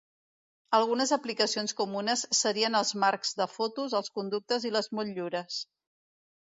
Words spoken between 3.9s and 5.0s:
els conductes i les